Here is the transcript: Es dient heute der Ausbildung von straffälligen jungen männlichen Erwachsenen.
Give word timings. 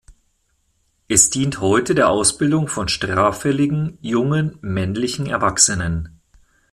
Es 1.07 1.29
dient 1.29 1.61
heute 1.61 1.93
der 1.93 2.09
Ausbildung 2.09 2.67
von 2.67 2.87
straffälligen 2.87 3.99
jungen 4.01 4.57
männlichen 4.61 5.27
Erwachsenen. 5.27 6.19